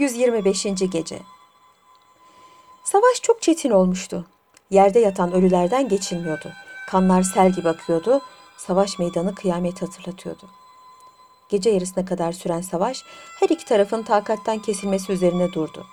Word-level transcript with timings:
125. 0.00 0.62
Gece 0.92 1.18
Savaş 2.84 3.22
çok 3.22 3.42
çetin 3.42 3.70
olmuştu. 3.70 4.26
Yerde 4.70 4.98
yatan 4.98 5.32
ölülerden 5.32 5.88
geçilmiyordu. 5.88 6.52
Kanlar 6.88 7.22
sel 7.22 7.52
gibi 7.52 7.68
akıyordu. 7.68 8.20
Savaş 8.56 8.98
meydanı 8.98 9.34
kıyamet 9.34 9.82
hatırlatıyordu. 9.82 10.48
Gece 11.48 11.70
yarısına 11.70 12.04
kadar 12.04 12.32
süren 12.32 12.60
savaş 12.60 13.04
her 13.40 13.48
iki 13.48 13.64
tarafın 13.64 14.02
takattan 14.02 14.58
kesilmesi 14.58 15.12
üzerine 15.12 15.52
durdu. 15.52 15.86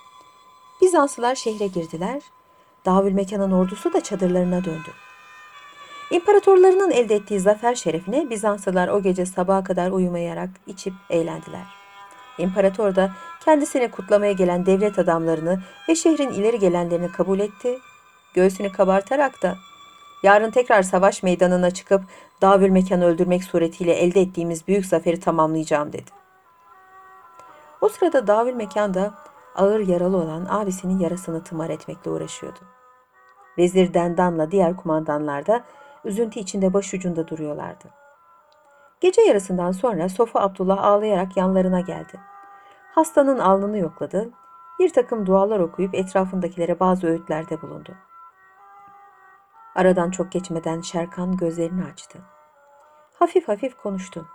Bizanslılar 0.81 1.35
şehre 1.35 1.67
girdiler. 1.67 2.21
Davülmekan'ın 2.85 3.51
ordusu 3.51 3.93
da 3.93 4.03
çadırlarına 4.03 4.65
döndü. 4.65 4.91
İmparatorlarının 6.11 6.91
elde 6.91 7.15
ettiği 7.15 7.39
zafer 7.39 7.75
şerefine 7.75 8.29
Bizanslılar 8.29 8.87
o 8.87 9.01
gece 9.01 9.25
sabaha 9.25 9.63
kadar 9.63 9.91
uyumayarak 9.91 10.49
içip 10.67 10.93
eğlendiler. 11.09 11.86
İmparator 12.38 12.95
da 12.95 13.11
kendisini 13.45 13.91
kutlamaya 13.91 14.31
gelen 14.31 14.66
devlet 14.66 14.99
adamlarını 14.99 15.62
ve 15.89 15.95
şehrin 15.95 16.30
ileri 16.30 16.59
gelenlerini 16.59 17.12
kabul 17.12 17.39
etti. 17.39 17.79
Göğsünü 18.34 18.71
kabartarak 18.71 19.43
da 19.43 19.55
yarın 20.23 20.52
tekrar 20.52 20.84
savaş 20.84 21.23
meydanına 21.23 21.71
çıkıp 21.71 22.02
Davül 22.41 22.70
Mekan'ı 22.70 23.05
öldürmek 23.05 23.43
suretiyle 23.43 23.93
elde 23.93 24.21
ettiğimiz 24.21 24.67
büyük 24.67 24.85
zaferi 24.85 25.20
tamamlayacağım 25.20 25.93
dedi. 25.93 26.12
O 27.81 27.89
sırada 27.89 28.27
Davül 28.27 28.54
Mekan 28.54 29.13
ağır 29.55 29.79
yaralı 29.79 30.17
olan 30.17 30.45
abisinin 30.49 30.99
yarasını 30.99 31.43
tımar 31.43 31.70
etmekle 31.70 32.12
uğraşıyordu. 32.12 32.59
Vezir 33.57 33.93
Dendan'la 33.93 34.51
diğer 34.51 34.77
kumandanlar 34.77 35.48
da 35.48 35.63
üzüntü 36.05 36.40
içinde 36.40 36.73
başucunda 36.73 37.27
duruyorlardı. 37.27 38.06
Gece 39.01 39.21
yarısından 39.21 39.71
sonra 39.71 40.09
Sofu 40.09 40.39
Abdullah 40.39 40.83
ağlayarak 40.83 41.37
yanlarına 41.37 41.81
geldi. 41.81 42.19
Hastanın 42.91 43.39
alnını 43.39 43.77
yokladı, 43.77 44.29
bir 44.79 44.93
takım 44.93 45.26
dualar 45.26 45.59
okuyup 45.59 45.95
etrafındakilere 45.95 46.79
bazı 46.79 47.07
öğütlerde 47.07 47.62
bulundu. 47.62 47.95
Aradan 49.76 50.12
çok 50.12 50.31
geçmeden 50.31 50.81
Şerkan 50.81 51.37
gözlerini 51.37 51.84
açtı. 51.84 52.20
Hafif 53.20 53.48
hafif 53.48 53.77
konuştu. 53.77 54.27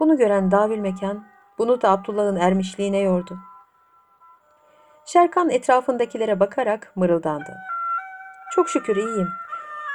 Bunu 0.00 0.16
gören 0.16 0.50
Davül 0.50 0.78
Mekan, 0.78 1.24
bunu 1.58 1.82
da 1.82 1.90
Abdullah'ın 1.90 2.36
ermişliğine 2.36 2.98
yordu. 2.98 3.38
Şerkan 5.04 5.50
etrafındakilere 5.50 6.40
bakarak 6.40 6.92
mırıldandı. 6.96 7.56
Çok 8.54 8.68
şükür 8.68 8.96
iyiyim. 8.96 9.28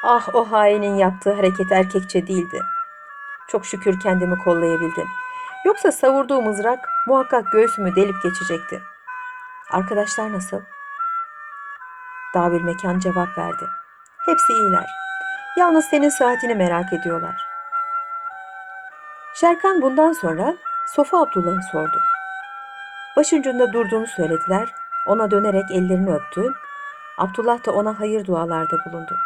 Ah 0.03 0.35
o 0.35 0.51
hainin 0.51 0.95
yaptığı 0.95 1.33
hareket 1.33 1.71
erkekçe 1.71 2.27
değildi. 2.27 2.61
Çok 3.47 3.65
şükür 3.65 3.99
kendimi 3.99 4.37
kollayabildim. 4.37 5.07
Yoksa 5.65 5.91
savurduğu 5.91 6.41
mızrak 6.41 6.89
muhakkak 7.07 7.51
göğsümü 7.51 7.95
delip 7.95 8.23
geçecekti. 8.23 8.81
Arkadaşlar 9.71 10.33
nasıl? 10.33 10.61
Davül 12.33 12.61
Mekan 12.61 12.99
cevap 12.99 13.37
verdi. 13.37 13.65
Hepsi 14.25 14.53
iyiler. 14.53 14.89
Yalnız 15.57 15.85
senin 15.85 16.09
sıhhatini 16.09 16.55
merak 16.55 16.93
ediyorlar. 16.93 17.47
Şerkan 19.33 19.81
bundan 19.81 20.13
sonra 20.13 20.53
Sofa 20.87 21.21
Abdullah'ı 21.21 21.61
sordu. 21.71 22.01
Başucunda 23.17 23.73
durduğunu 23.73 24.07
söylediler. 24.07 24.73
Ona 25.07 25.31
dönerek 25.31 25.71
ellerini 25.71 26.13
öptü. 26.13 26.53
Abdullah 27.17 27.65
da 27.65 27.71
ona 27.71 27.99
hayır 27.99 28.25
dualarda 28.25 28.75
bulundu. 28.85 29.17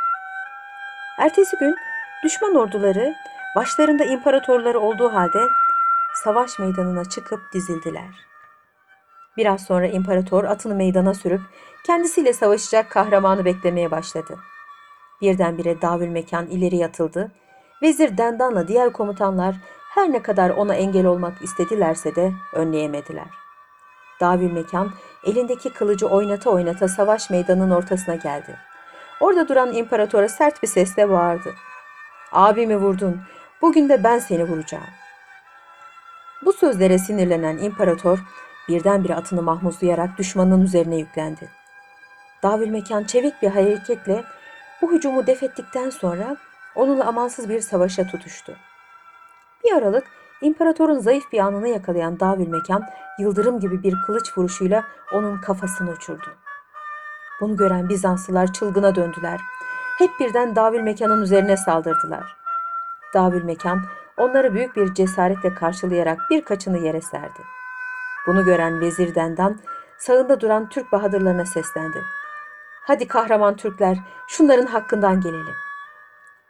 Ertesi 1.19 1.57
gün 1.57 1.75
düşman 2.23 2.55
orduları 2.55 3.13
başlarında 3.55 4.03
imparatorları 4.03 4.79
olduğu 4.79 5.13
halde 5.13 5.47
savaş 6.23 6.59
meydanına 6.59 7.05
çıkıp 7.05 7.39
dizildiler. 7.53 8.31
Biraz 9.37 9.63
sonra 9.63 9.87
imparator 9.87 10.43
atını 10.43 10.75
meydana 10.75 11.13
sürüp 11.13 11.41
kendisiyle 11.85 12.33
savaşacak 12.33 12.89
kahramanı 12.89 13.45
beklemeye 13.45 13.91
başladı. 13.91 14.39
Birdenbire 15.21 15.81
davül 15.81 16.07
mekan 16.07 16.47
ileri 16.47 16.75
yatıldı. 16.75 17.31
Vezir 17.81 18.17
Dendan'la 18.17 18.67
diğer 18.67 18.93
komutanlar 18.93 19.55
her 19.93 20.11
ne 20.11 20.21
kadar 20.21 20.49
ona 20.49 20.75
engel 20.75 21.05
olmak 21.05 21.41
istedilerse 21.41 22.15
de 22.15 22.31
önleyemediler. 22.53 23.27
Davül 24.19 24.51
mekan 24.51 24.91
elindeki 25.23 25.69
kılıcı 25.69 26.07
oynata 26.07 26.49
oynata 26.49 26.87
savaş 26.87 27.29
meydanının 27.29 27.71
ortasına 27.71 28.15
geldi. 28.15 28.57
Orada 29.19 29.47
duran 29.47 29.73
imparatora 29.73 30.29
sert 30.29 30.63
bir 30.63 30.67
sesle 30.67 31.09
bağırdı. 31.09 31.53
Abimi 32.31 32.77
vurdun, 32.77 33.21
bugün 33.61 33.89
de 33.89 34.03
ben 34.03 34.19
seni 34.19 34.43
vuracağım. 34.43 34.83
Bu 36.45 36.53
sözlere 36.53 36.97
sinirlenen 36.97 37.57
imparator 37.57 38.19
birdenbire 38.67 39.15
atını 39.15 39.41
mahmuzlayarak 39.41 40.17
düşmanın 40.17 40.61
üzerine 40.61 40.97
yüklendi. 40.97 41.49
Davül 42.43 42.67
mekan 42.67 43.03
çevik 43.03 43.41
bir 43.41 43.47
hareketle 43.47 44.23
bu 44.81 44.91
hücumu 44.91 45.27
def 45.27 45.43
ettikten 45.43 45.89
sonra 45.89 46.37
onunla 46.75 47.05
amansız 47.05 47.49
bir 47.49 47.61
savaşa 47.61 48.07
tutuştu. 48.07 48.55
Bir 49.63 49.71
aralık 49.71 50.03
imparatorun 50.41 50.99
zayıf 50.99 51.31
bir 51.31 51.39
anını 51.39 51.67
yakalayan 51.67 52.19
Davül 52.19 52.47
mekan 52.47 52.83
yıldırım 53.19 53.59
gibi 53.59 53.83
bir 53.83 53.95
kılıç 54.05 54.37
vuruşuyla 54.37 54.83
onun 55.13 55.41
kafasını 55.41 55.91
uçurdu. 55.91 56.27
Bunu 57.41 57.57
gören 57.57 57.89
Bizanslılar 57.89 58.53
çılgına 58.53 58.95
döndüler. 58.95 59.41
Hep 59.97 60.09
birden 60.19 60.55
Davül 60.55 60.81
mekanın 60.81 61.21
üzerine 61.21 61.57
saldırdılar. 61.57 62.40
Davül 63.13 63.43
mekan 63.43 63.81
onları 64.17 64.53
büyük 64.53 64.75
bir 64.75 64.93
cesaretle 64.93 65.53
karşılayarak 65.53 66.19
birkaçını 66.29 66.77
yere 66.77 67.01
serdi. 67.01 67.41
Bunu 68.27 68.45
gören 68.45 68.81
Vezir 68.81 69.15
Dendan 69.15 69.59
sağında 69.97 70.41
duran 70.41 70.69
Türk 70.69 70.91
bahadırlarına 70.91 71.45
seslendi. 71.45 72.01
Hadi 72.87 73.07
kahraman 73.07 73.55
Türkler 73.55 73.97
şunların 74.27 74.65
hakkından 74.65 75.21
gelelim. 75.21 75.55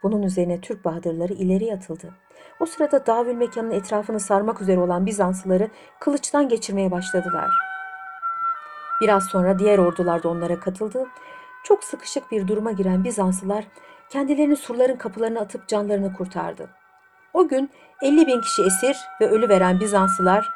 Bunun 0.02 0.22
üzerine 0.22 0.60
Türk 0.60 0.84
bahadırları 0.84 1.32
ileri 1.32 1.74
atıldı. 1.74 2.14
O 2.60 2.66
sırada 2.66 3.06
Davül 3.06 3.34
mekanın 3.34 3.70
etrafını 3.70 4.20
sarmak 4.20 4.62
üzere 4.62 4.80
olan 4.80 5.06
Bizanslıları 5.06 5.68
kılıçtan 6.00 6.48
geçirmeye 6.48 6.90
başladılar. 6.90 7.50
Biraz 9.00 9.24
sonra 9.24 9.58
diğer 9.58 9.78
ordular 9.78 10.22
da 10.22 10.28
onlara 10.28 10.60
katıldı. 10.60 11.06
Çok 11.64 11.84
sıkışık 11.84 12.30
bir 12.30 12.48
duruma 12.48 12.72
giren 12.72 13.04
Bizanslılar 13.04 13.64
kendilerini 14.12 14.56
surların 14.56 14.96
kapılarına 14.96 15.40
atıp 15.40 15.68
canlarını 15.68 16.12
kurtardı. 16.12 16.70
O 17.34 17.48
gün 17.48 17.70
50 18.02 18.26
bin 18.26 18.40
kişi 18.40 18.62
esir 18.62 18.96
ve 19.20 19.28
ölü 19.28 19.48
veren 19.48 19.80
Bizanslılar 19.80 20.50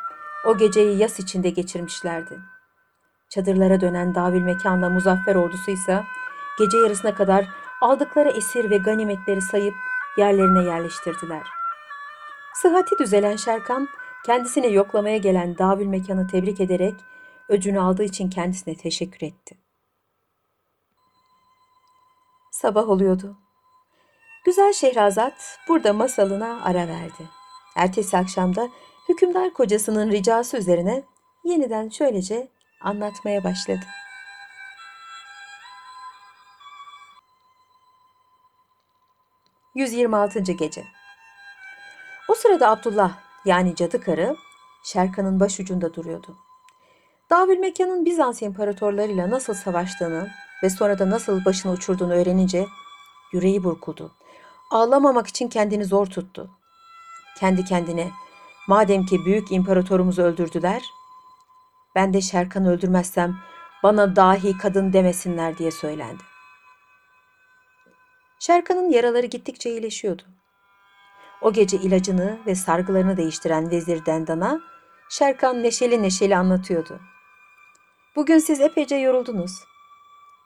o 0.46 0.58
geceyi 0.58 0.98
yas 0.98 1.20
içinde 1.20 1.50
geçirmişlerdi. 1.50 2.38
Çadırlara 3.28 3.80
dönen 3.80 4.14
Davül 4.14 4.42
Mekan'la 4.42 4.90
Muzaffer 4.90 5.34
ordusu 5.34 5.70
ise 5.70 6.04
gece 6.58 6.78
yarısına 6.78 7.14
kadar 7.14 7.48
aldıkları 7.80 8.30
esir 8.30 8.70
ve 8.70 8.76
ganimetleri 8.76 9.42
sayıp 9.42 9.74
yerlerine 10.18 10.64
yerleştirdiler. 10.64 11.46
Sıhhati 12.54 12.98
düzelen 12.98 13.36
Şerkan 13.36 13.88
kendisine 14.26 14.66
yoklamaya 14.66 15.16
gelen 15.16 15.58
Davül 15.58 15.86
Mekan'ı 15.86 16.26
tebrik 16.26 16.60
ederek 16.60 16.94
öcünü 17.48 17.80
aldığı 17.80 18.04
için 18.04 18.30
kendisine 18.30 18.74
teşekkür 18.74 19.26
etti. 19.26 19.56
Sabah 22.50 22.88
oluyordu. 22.88 23.45
Güzel 24.46 24.72
Şehrazat 24.72 25.58
burada 25.68 25.92
masalına 25.92 26.64
ara 26.64 26.88
verdi. 26.88 27.28
Ertesi 27.76 28.16
akşamda 28.16 28.68
hükümdar 29.08 29.52
kocasının 29.52 30.10
ricası 30.10 30.56
üzerine 30.56 31.02
yeniden 31.44 31.88
şöylece 31.88 32.48
anlatmaya 32.80 33.44
başladı. 33.44 33.80
...126. 39.76 40.52
Gece 40.52 40.84
O 42.28 42.34
sırada 42.34 42.70
Abdullah 42.70 43.18
yani 43.44 43.76
cadı 43.76 44.00
karı 44.00 44.36
Şerkan'ın 44.84 45.40
başucunda 45.40 45.94
duruyordu. 45.94 46.36
Davül 47.30 47.58
Mekan'ın 47.58 48.04
Bizans 48.04 48.42
imparatorlarıyla 48.42 49.30
nasıl 49.30 49.54
savaştığını 49.54 50.30
ve 50.62 50.70
sonra 50.70 50.98
da 50.98 51.10
nasıl 51.10 51.44
başını 51.44 51.72
uçurduğunu 51.72 52.14
öğrenince 52.14 52.66
yüreği 53.32 53.64
burkuldu. 53.64 54.12
Ağlamamak 54.70 55.26
için 55.26 55.48
kendini 55.48 55.84
zor 55.84 56.06
tuttu. 56.06 56.50
Kendi 57.38 57.64
kendine 57.64 58.10
madem 58.68 59.06
ki 59.06 59.24
büyük 59.24 59.52
imparatorumuzu 59.52 60.22
öldürdüler, 60.22 60.82
ben 61.94 62.14
de 62.14 62.20
Şerkan'ı 62.20 62.70
öldürmezsem 62.70 63.36
bana 63.82 64.16
dahi 64.16 64.58
kadın 64.58 64.92
demesinler 64.92 65.58
diye 65.58 65.70
söylendi. 65.70 66.22
Şerkan'ın 68.38 68.90
yaraları 68.90 69.26
gittikçe 69.26 69.70
iyileşiyordu. 69.70 70.22
O 71.42 71.52
gece 71.52 71.76
ilacını 71.76 72.38
ve 72.46 72.54
sargılarını 72.54 73.16
değiştiren 73.16 73.70
Vezir 73.70 74.06
Dendan'a 74.06 74.60
Şerkan 75.10 75.62
neşeli 75.62 76.02
neşeli 76.02 76.36
anlatıyordu. 76.36 77.00
Bugün 78.16 78.38
siz 78.38 78.60
epeyce 78.60 78.96
yoruldunuz. 78.96 79.64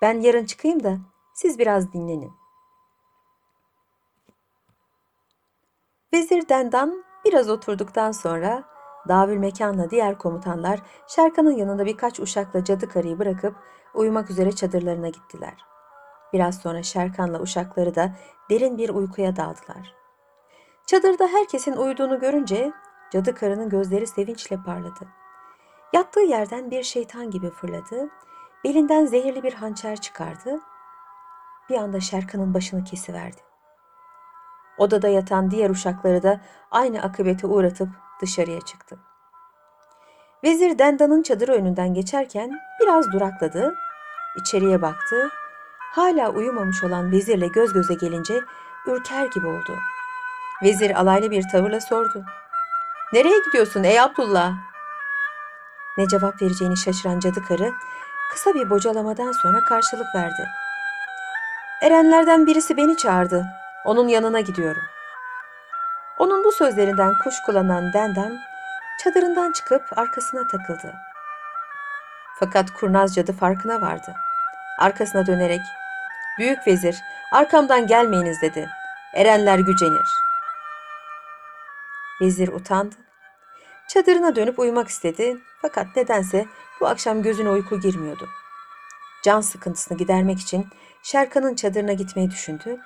Ben 0.03 0.21
yarın 0.21 0.45
çıkayım 0.45 0.85
da 0.85 0.99
siz 1.35 1.59
biraz 1.59 1.93
dinlenin. 1.93 2.40
Vezir 6.13 6.49
Dendan 6.49 7.05
biraz 7.25 7.51
oturduktan 7.51 8.13
sonra 8.13 8.65
Davül 9.09 9.37
Mekan'la 9.37 9.91
diğer 9.91 10.19
komutanlar 10.19 10.81
Şerkan'ın 11.07 11.57
yanında 11.57 11.87
birkaç 11.87 12.21
uşakla 12.21 12.65
cadı 12.65 12.89
karıyı 12.89 13.19
bırakıp 13.19 13.55
uyumak 13.95 14.31
üzere 14.31 14.53
çadırlarına 14.53 15.09
gittiler. 15.09 15.65
Biraz 16.33 16.59
sonra 16.59 16.83
Şerkan'la 16.83 17.41
uşakları 17.41 17.95
da 17.95 18.13
derin 18.51 18.79
bir 18.79 18.89
uykuya 18.89 19.37
daldılar. 19.37 19.95
Çadırda 20.87 21.27
herkesin 21.27 21.73
uyuduğunu 21.73 22.21
görünce 22.21 22.73
cadı 23.13 23.35
karının 23.35 23.69
gözleri 23.69 24.07
sevinçle 24.07 24.57
parladı. 24.67 25.09
Yattığı 25.93 26.21
yerden 26.21 26.71
bir 26.71 26.83
şeytan 26.83 27.31
gibi 27.31 27.51
fırladı, 27.51 28.09
belinden 28.65 29.07
zehirli 29.07 29.43
bir 29.43 29.53
hançer 29.53 30.01
çıkardı. 30.01 30.61
Bir 31.69 31.75
anda 31.75 32.01
Şerkan'ın 32.01 32.55
başını 32.55 32.85
kesiverdi. 32.85 33.50
Odada 34.79 35.09
yatan 35.09 35.51
diğer 35.51 35.71
uşakları 35.71 36.23
da 36.23 36.41
aynı 36.71 37.03
akıbete 37.03 37.47
uğratıp 37.47 37.89
dışarıya 38.21 38.61
çıktı. 38.61 38.99
Vezir 40.45 40.79
Dendan'ın 40.79 41.23
çadırı 41.23 41.53
önünden 41.53 41.95
geçerken 41.95 42.51
biraz 42.81 43.13
durakladı, 43.13 43.75
içeriye 44.41 44.83
baktı. 44.83 45.31
Hala 45.93 46.31
uyumamış 46.31 46.85
olan 46.85 47.13
vezirle 47.13 47.47
göz 47.47 47.73
göze 47.73 47.95
gelince 47.95 48.41
ürker 48.87 49.27
gibi 49.27 49.47
oldu. 49.47 49.79
Vezir 50.63 51.01
alaylı 51.01 51.31
bir 51.31 51.45
tavırla 51.53 51.81
sordu. 51.81 52.25
Nereye 53.13 53.39
gidiyorsun 53.47 53.85
ey 53.85 54.01
Abdullah? 54.01 54.53
Ne 55.99 56.09
cevap 56.09 56.43
vereceğini 56.43 56.77
şaşıran 56.77 57.21
cadı 57.21 57.45
karı 57.49 57.73
kısa 58.33 58.55
bir 58.55 58.71
bocalamadan 58.71 59.33
sonra 59.33 59.65
karşılık 59.65 60.15
verdi. 60.15 60.49
Erenlerden 61.83 62.47
birisi 62.47 62.77
beni 62.77 62.97
çağırdı. 62.97 63.47
Onun 63.85 64.09
yanına 64.09 64.41
gidiyorum. 64.41 64.83
Onun 66.19 66.45
bu 66.45 66.53
sözlerinden 66.53 67.15
kuşkulanan 67.25 67.93
Dendan 67.93 68.39
çadırından 69.05 69.53
çıkıp 69.53 69.99
arkasına 69.99 70.47
takıldı. 70.47 70.95
Fakat 72.41 72.71
kurnaz 72.71 73.15
cadı 73.15 73.33
farkına 73.33 73.81
vardı. 73.81 74.15
Arkasına 74.79 75.27
dönerek 75.27 75.61
"Büyük 76.39 76.67
vezir, 76.67 76.97
arkamdan 77.33 77.87
gelmeyiniz." 77.87 78.43
dedi. 78.43 78.71
"Erenler 79.15 79.59
gücenir." 79.59 80.09
Vezir 82.21 82.49
utandı. 82.49 82.95
Çadırına 83.89 84.37
dönüp 84.37 84.59
uyumak 84.59 84.89
istedi 84.89 85.37
fakat 85.63 85.97
nedense 85.97 86.47
bu 86.81 86.87
akşam 86.87 87.23
gözüne 87.23 87.49
uyku 87.51 87.81
girmiyordu. 87.81 88.29
Can 89.23 89.41
sıkıntısını 89.41 89.99
gidermek 89.99 90.41
için 90.41 90.69
Şerkan'ın 91.03 91.55
çadırına 91.55 91.93
gitmeyi 91.93 92.31
düşündü. 92.31 92.81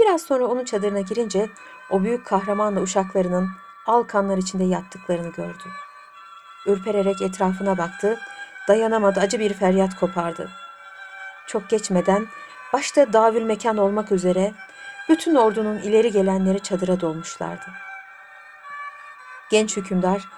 Biraz 0.00 0.22
sonra 0.22 0.46
onun 0.46 0.64
çadırına 0.64 1.00
girince 1.00 1.50
o 1.90 2.02
büyük 2.02 2.26
kahramanla 2.26 2.80
uşaklarının 2.80 3.48
al 3.86 4.02
kanlar 4.02 4.38
içinde 4.38 4.64
yattıklarını 4.64 5.28
gördü. 5.28 5.64
Ürpererek 6.66 7.22
etrafına 7.22 7.78
baktı, 7.78 8.18
dayanamadı 8.68 9.20
acı 9.20 9.38
bir 9.38 9.54
feryat 9.54 10.00
kopardı. 10.00 10.50
Çok 11.46 11.68
geçmeden 11.68 12.26
başta 12.72 13.12
davül 13.12 13.42
mekan 13.42 13.76
olmak 13.76 14.12
üzere 14.12 14.52
bütün 15.08 15.34
ordunun 15.34 15.78
ileri 15.78 16.12
gelenleri 16.12 16.60
çadıra 16.60 17.00
dolmuşlardı. 17.00 17.66
Genç 19.50 19.76
hükümdar 19.76 20.28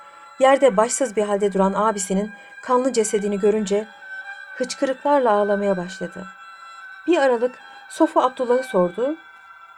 yerde 0.41 0.77
başsız 0.77 1.17
bir 1.17 1.23
halde 1.23 1.53
duran 1.53 1.73
abisinin 1.75 2.33
kanlı 2.63 2.93
cesedini 2.93 3.41
görünce 3.41 3.89
hıçkırıklarla 4.57 5.31
ağlamaya 5.31 5.77
başladı. 5.77 6.27
Bir 7.07 7.19
aralık 7.19 7.59
Sofu 7.91 8.21
Abdullah'ı 8.21 8.65
sordu. 8.65 9.17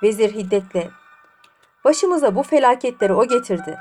Vezir 0.05 0.35
hiddetle 0.35 0.91
Başımıza 1.85 2.35
bu 2.35 2.43
felaketleri 2.43 3.13
o 3.13 3.29
getirdi. 3.29 3.79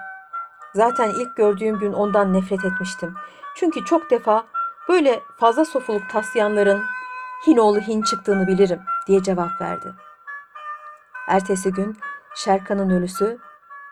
Zaten 0.76 1.10
ilk 1.10 1.38
gördüğüm 1.38 1.80
gün 1.80 1.94
ondan 1.94 2.34
nefret 2.34 2.66
etmiştim. 2.66 3.16
Çünkü 3.56 3.86
çok 3.86 4.10
defa 4.12 4.46
böyle 4.90 5.20
fazla 5.40 5.66
sofuluk 5.66 6.10
taslayanların 6.10 6.84
Hinoğlu 7.48 7.80
Hin 7.80 8.02
çıktığını 8.02 8.48
bilirim 8.48 8.80
diye 9.08 9.24
cevap 9.24 9.62
verdi. 9.62 9.94
Ertesi 11.28 11.72
gün 11.72 11.98
Şerkan'ın 12.36 12.90
ölüsü 12.90 13.38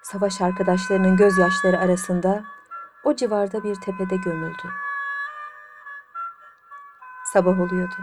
savaş 0.04 0.42
arkadaşlarının 0.42 1.18
gözyaşları 1.18 1.80
arasında 1.80 2.44
o 3.04 3.16
civarda 3.16 3.64
bir 3.64 3.76
tepede 3.76 4.16
gömüldü. 4.16 4.70
Sabah 7.34 7.60
oluyordu. 7.60 7.96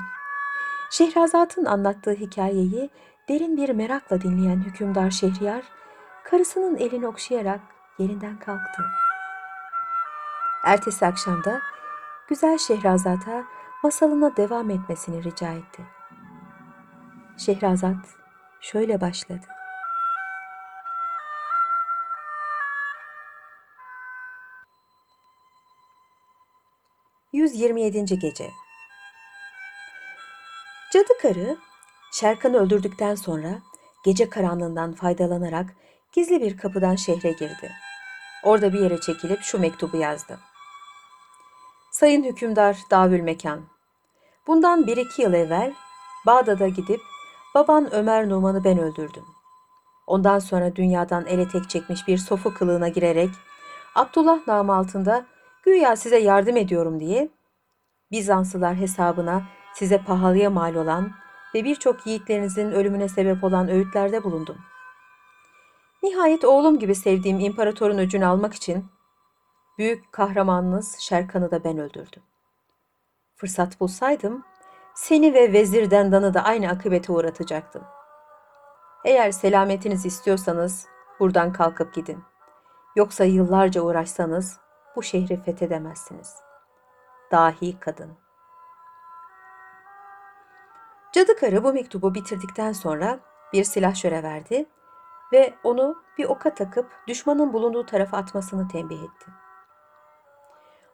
Şehrazat'ın 0.90 1.64
anlattığı 1.64 2.12
hikayeyi 2.12 2.90
derin 3.28 3.56
bir 3.56 3.68
merakla 3.68 4.20
dinleyen 4.20 4.60
hükümdar 4.60 5.10
Şehriyar, 5.10 5.62
karısının 6.24 6.76
elini 6.76 7.06
okşayarak 7.06 7.60
yerinden 7.98 8.38
kalktı. 8.38 8.82
Ertesi 10.64 11.06
akşamda 11.06 11.60
güzel 12.28 12.58
Şehrazat'a 12.58 13.44
masalına 13.82 14.36
devam 14.36 14.70
etmesini 14.70 15.24
rica 15.24 15.52
etti. 15.52 15.82
Şehrazat 17.38 18.06
şöyle 18.60 19.00
başladı. 19.00 19.46
...127. 27.34 28.20
Gece 28.20 28.50
Cadı 30.92 31.12
karı 31.22 31.58
Şerkan'ı 32.20 32.56
öldürdükten 32.56 33.14
sonra 33.14 33.48
gece 34.04 34.30
karanlığından 34.30 34.92
faydalanarak 34.92 35.66
gizli 36.12 36.40
bir 36.40 36.56
kapıdan 36.56 36.94
şehre 36.94 37.30
girdi. 37.30 37.70
Orada 38.44 38.72
bir 38.72 38.80
yere 38.80 39.00
çekilip 39.00 39.42
şu 39.42 39.58
mektubu 39.58 39.96
yazdı. 39.96 40.38
Sayın 41.90 42.24
hükümdar 42.24 42.78
Davül 42.90 43.20
Mekan, 43.20 43.60
bundan 44.46 44.86
bir 44.86 44.96
iki 44.96 45.22
yıl 45.22 45.32
evvel 45.32 45.74
Bağdat'a 46.26 46.68
gidip 46.68 47.00
baban 47.54 47.94
Ömer 47.94 48.28
Numan'ı 48.28 48.64
ben 48.64 48.78
öldürdüm. 48.78 49.24
Ondan 50.06 50.38
sonra 50.38 50.76
dünyadan 50.76 51.26
ele 51.26 51.48
tek 51.48 51.70
çekmiş 51.70 52.08
bir 52.08 52.18
sofu 52.18 52.54
kılığına 52.54 52.88
girerek 52.88 53.30
Abdullah 53.94 54.46
namı 54.46 54.76
altında 54.76 55.26
güya 55.62 55.96
size 55.96 56.18
yardım 56.18 56.56
ediyorum 56.56 57.00
diye 57.00 57.28
Bizanslılar 58.10 58.74
hesabına 58.74 59.42
size 59.74 59.98
pahalıya 59.98 60.50
mal 60.50 60.74
olan 60.74 61.12
ve 61.54 61.64
birçok 61.64 62.06
yiğitlerinizin 62.06 62.72
ölümüne 62.72 63.08
sebep 63.08 63.44
olan 63.44 63.68
öğütlerde 63.68 64.24
bulundum. 64.24 64.56
Nihayet 66.02 66.44
oğlum 66.44 66.78
gibi 66.78 66.94
sevdiğim 66.94 67.40
imparatorun 67.40 67.98
öcünü 67.98 68.26
almak 68.26 68.54
için 68.54 68.86
büyük 69.78 70.12
kahramanınız 70.12 70.98
Şerkan'ı 70.98 71.50
da 71.50 71.64
ben 71.64 71.78
öldürdüm. 71.78 72.22
Fırsat 73.36 73.80
bulsaydım 73.80 74.44
seni 74.94 75.34
ve 75.34 75.52
Vezir 75.52 75.90
Dendan'ı 75.90 76.34
da 76.34 76.44
aynı 76.44 76.68
akıbete 76.68 77.12
uğratacaktım. 77.12 77.82
Eğer 79.04 79.30
selametinizi 79.30 80.08
istiyorsanız 80.08 80.86
buradan 81.20 81.52
kalkıp 81.52 81.94
gidin. 81.94 82.18
Yoksa 82.96 83.24
yıllarca 83.24 83.82
uğraşsanız 83.82 84.60
bu 84.96 85.02
şehri 85.02 85.42
fethedemezsiniz. 85.42 86.36
Dahi 87.32 87.80
kadın. 87.80 88.27
Cadı 91.12 91.36
karı 91.36 91.64
bu 91.64 91.72
mektubu 91.72 92.14
bitirdikten 92.14 92.72
sonra 92.72 93.18
bir 93.52 93.64
silah 93.64 93.94
şöre 93.94 94.22
verdi 94.22 94.66
ve 95.32 95.54
onu 95.64 96.02
bir 96.18 96.24
oka 96.24 96.54
takıp 96.54 96.86
düşmanın 97.06 97.52
bulunduğu 97.52 97.86
tarafa 97.86 98.16
atmasını 98.16 98.68
tembih 98.68 99.02
etti. 99.02 99.30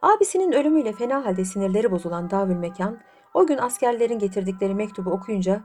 Abisinin 0.02 0.52
ölümüyle 0.52 0.92
fena 0.92 1.24
halde 1.24 1.44
sinirleri 1.44 1.90
bozulan 1.90 2.30
Davül 2.30 2.56
Mekan 2.56 3.00
o 3.34 3.46
gün 3.46 3.58
askerlerin 3.58 4.18
getirdikleri 4.18 4.74
mektubu 4.74 5.10
okuyunca 5.10 5.60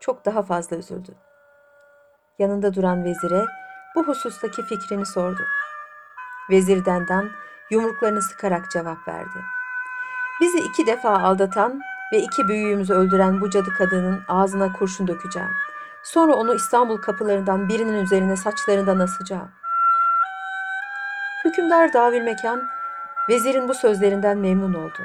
çok 0.00 0.24
daha 0.24 0.42
fazla 0.42 0.76
üzüldü. 0.76 1.14
Yanında 2.38 2.74
duran 2.74 3.04
vezire 3.04 3.44
bu 3.94 4.04
husustaki 4.04 4.62
fikrini 4.62 5.06
sordu. 5.06 5.42
Vezir 6.50 6.84
Dendan 6.84 7.30
yumruklarını 7.70 8.22
sıkarak 8.22 8.70
cevap 8.70 9.08
verdi. 9.08 9.38
Bizi 10.40 10.58
iki 10.58 10.86
defa 10.86 11.10
aldatan 11.18 11.80
ve 12.12 12.18
iki 12.18 12.48
büyüğümüzü 12.48 12.94
öldüren 12.94 13.40
bu 13.40 13.50
cadı 13.50 13.74
kadının 13.78 14.22
ağzına 14.28 14.72
kurşun 14.72 15.06
dökeceğim. 15.06 15.50
Sonra 16.02 16.34
onu 16.34 16.54
İstanbul 16.54 16.96
kapılarından 16.96 17.68
birinin 17.68 18.04
üzerine 18.04 18.36
saçlarından 18.36 18.98
asacağım. 18.98 19.50
Hükümdar 21.44 21.92
Davül 21.92 22.22
Mekan, 22.22 22.68
vezirin 23.28 23.68
bu 23.68 23.74
sözlerinden 23.74 24.38
memnun 24.38 24.74
oldu. 24.74 24.98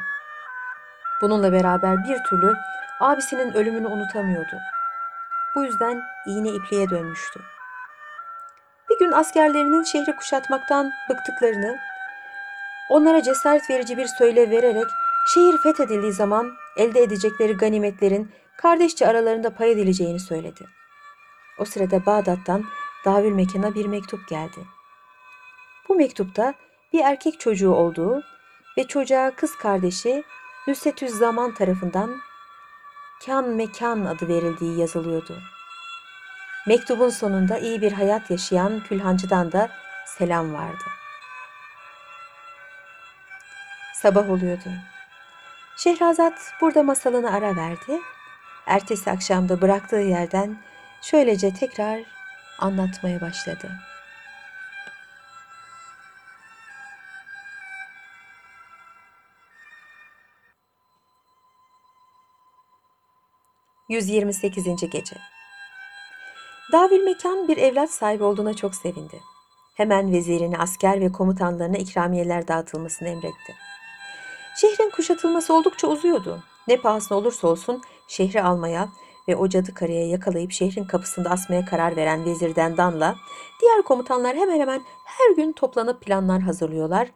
Bununla 1.22 1.52
beraber 1.52 2.04
bir 2.04 2.24
türlü 2.24 2.54
abisinin 3.00 3.54
ölümünü 3.54 3.88
unutamıyordu. 3.88 4.56
Bu 5.56 5.64
yüzden 5.64 6.02
iğne 6.26 6.50
ipliğe 6.50 6.90
dönmüştü. 6.90 7.40
Bir 8.90 9.00
gün 9.00 9.12
askerlerinin 9.12 9.84
şehri 9.84 10.16
kuşatmaktan 10.16 10.92
bıktıklarını, 11.10 11.78
onlara 12.90 13.24
cesaret 13.24 13.70
verici 13.70 13.98
bir 13.98 14.08
söyle 14.08 14.52
vererek 14.52 14.88
şehir 15.34 15.58
fethedildiği 15.58 16.14
zaman 16.14 16.52
elde 16.78 17.04
edecekleri 17.04 17.54
ganimetlerin 17.54 18.32
kardeşçe 18.58 19.08
aralarında 19.08 19.56
pay 19.56 19.72
edileceğini 19.72 20.20
söyledi. 20.20 20.66
O 21.60 21.66
sırada 21.66 22.06
Bağdat'tan 22.06 22.66
Davül 23.06 23.32
Mekan'a 23.32 23.76
bir 23.76 23.86
mektup 23.86 24.28
geldi. 24.28 24.60
Bu 25.90 25.96
mektupta 25.96 26.54
bir 26.94 27.00
erkek 27.00 27.40
çocuğu 27.40 27.72
olduğu 27.72 28.24
ve 28.78 28.88
çocuğa 28.88 29.32
kız 29.36 29.56
kardeşi 29.56 30.24
Nüsetüz 30.68 31.12
Zaman 31.12 31.54
tarafından 31.54 32.18
Kan 33.26 33.50
Mekan 33.50 34.06
adı 34.06 34.28
verildiği 34.28 34.80
yazılıyordu. 34.80 35.38
Mektubun 36.68 37.10
sonunda 37.10 37.58
iyi 37.58 37.82
bir 37.82 37.92
hayat 37.92 38.32
yaşayan 38.32 38.84
külhancıdan 38.84 39.52
da 39.52 39.70
selam 40.06 40.54
vardı. 40.54 40.84
Sabah 43.94 44.30
oluyordu. 44.30 44.70
Şehrazat 45.78 46.54
burada 46.62 46.84
masalını 46.84 47.34
ara 47.34 47.56
verdi. 47.56 48.02
Ertesi 48.66 49.12
akşamda 49.12 49.62
bıraktığı 49.62 49.96
yerden 49.96 50.58
şöylece 51.02 51.54
tekrar 51.54 52.00
anlatmaya 52.60 53.22
başladı. 53.22 53.72
...128. 63.90 64.90
Gece 64.90 65.16
Davül 66.72 67.04
Mekan 67.04 67.48
bir 67.48 67.58
evlat 67.58 67.92
sahibi 67.92 68.24
olduğuna 68.24 68.54
çok 68.54 68.76
sevindi. 68.76 69.22
Hemen 69.76 70.12
vezirine, 70.12 70.58
asker 70.58 71.02
ve 71.02 71.12
komutanlarına 71.12 71.78
ikramiyeler 71.78 72.48
dağıtılmasını 72.48 73.10
emretti. 73.10 73.67
Şehrin 74.62 74.90
kuşatılması 74.90 75.54
oldukça 75.54 75.88
uzuyordu. 75.88 76.44
Ne 76.68 76.78
pahasına 76.78 77.18
olursa 77.18 77.48
olsun 77.48 77.82
şehri 78.08 78.44
almaya 78.44 78.90
ve 79.28 79.36
o 79.36 79.50
cadı 79.50 79.74
karıya 79.74 80.08
yakalayıp 80.08 80.52
şehrin 80.52 80.86
kapısında 80.86 81.30
asmaya 81.30 81.66
karar 81.66 81.96
veren 81.96 82.26
Vezir 82.26 82.56
Dendan'la 82.56 83.16
diğer 83.62 83.82
komutanlar 83.82 84.36
hemen 84.36 84.60
hemen 84.60 84.82
her 85.06 85.36
gün 85.36 85.52
toplanıp 85.52 86.02
planlar 86.02 86.42
hazırlıyorlar. 86.42 87.08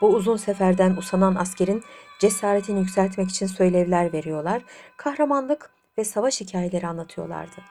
Bu 0.00 0.08
uzun 0.08 0.36
seferden 0.36 0.96
usanan 0.96 1.34
askerin 1.34 1.82
cesaretini 2.18 2.80
yükseltmek 2.80 3.30
için 3.30 3.46
söylevler 3.46 4.12
veriyorlar. 4.12 4.62
Kahramanlık 4.96 5.70
ve 5.98 6.04
savaş 6.04 6.40
hikayeleri 6.40 6.86
anlatıyorlardı. 6.86 7.62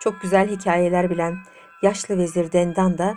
Çok 0.00 0.20
güzel 0.20 0.48
hikayeler 0.48 1.10
bilen 1.10 1.36
yaşlı 1.82 2.18
vezir 2.18 2.52
Dendan 2.52 2.98
da 2.98 3.14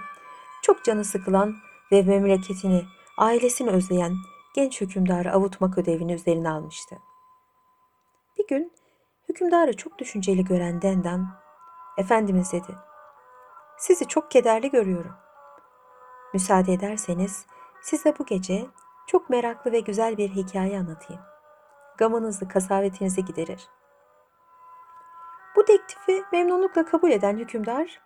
çok 0.62 0.84
canı 0.84 1.06
sıkılan 1.06 1.56
ve 1.92 2.02
memleketini, 2.02 2.86
ailesini 3.18 3.70
özleyen 3.70 4.14
genç 4.56 4.82
hükümdarı 4.82 5.32
avutmak 5.32 5.78
ödevini 5.78 6.14
üzerine 6.14 6.50
almıştı. 6.50 6.96
Bir 8.38 8.48
gün 8.48 8.72
hükümdarı 9.30 9.78
çok 9.78 10.00
düşünceli 10.00 10.46
gören 10.46 10.82
Dendan, 10.82 11.28
Efendimiz 11.98 12.54
dedi, 12.54 12.76
sizi 13.78 14.08
çok 14.08 14.32
kederli 14.32 14.72
görüyorum. 14.72 15.16
Müsaade 16.34 16.74
ederseniz 16.74 17.46
size 17.82 18.20
bu 18.20 18.26
gece 18.26 18.66
çok 19.08 19.30
meraklı 19.30 19.72
ve 19.72 19.80
güzel 19.80 20.18
bir 20.18 20.30
hikaye 20.30 20.80
anlatayım. 20.80 21.22
Gamınızı, 21.98 22.48
kasavetinizi 22.48 23.26
giderir. 23.26 23.68
Bu 25.56 25.66
teklifi 25.66 26.24
memnunlukla 26.32 26.86
kabul 26.86 27.12
eden 27.12 27.38
hükümdar, 27.38 28.02